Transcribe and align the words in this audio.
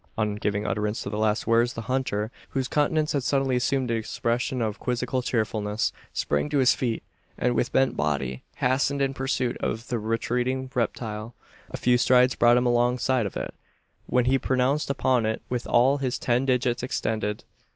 On 0.17 0.33
giving 0.33 0.65
utterance 0.65 1.03
to 1.03 1.11
the 1.11 1.19
last 1.19 1.45
words, 1.45 1.73
the 1.73 1.81
hunter 1.83 2.31
whose 2.49 2.67
countenance 2.67 3.11
had 3.11 3.21
suddenly 3.21 3.55
assumed 3.55 3.91
an 3.91 3.97
expression 3.97 4.59
of 4.59 4.79
quizzical 4.79 5.21
cheerfulness 5.21 5.93
sprang 6.11 6.49
to 6.49 6.57
his 6.57 6.73
feet; 6.73 7.03
and, 7.37 7.53
with 7.53 7.71
bent 7.71 7.95
body, 7.95 8.41
hastened 8.55 8.99
in 8.99 9.13
pursuit 9.13 9.57
of 9.59 9.89
the 9.89 9.99
retreating 9.99 10.71
reptile. 10.73 11.35
A 11.69 11.77
few 11.77 11.99
strides 11.99 12.33
brought 12.33 12.57
him 12.57 12.65
alongside 12.65 13.27
of 13.27 13.37
it; 13.37 13.53
when 14.07 14.25
he 14.25 14.39
pounced 14.39 14.89
upon 14.89 15.27
it 15.27 15.43
with 15.49 15.67
all 15.67 15.97
his 15.97 16.17
ten 16.17 16.47
digits 16.47 16.81
extended. 16.81 17.43